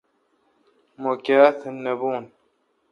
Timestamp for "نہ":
1.83-1.93